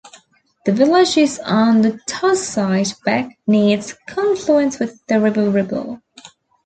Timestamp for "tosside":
2.09-3.03